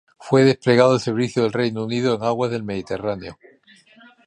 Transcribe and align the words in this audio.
Fue 0.17 0.43
desplegado 0.43 0.93
al 0.93 0.99
servicio 0.99 1.43
del 1.43 1.53
Reino 1.53 1.83
Unido 1.83 2.15
en 2.15 2.23
aguas 2.23 2.49
del 2.49 2.63
Mediterráneo. 2.63 3.37